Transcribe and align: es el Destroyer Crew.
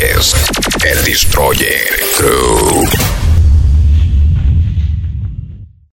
es 0.00 0.34
el 0.84 1.04
Destroyer 1.04 2.00
Crew. 2.16 2.39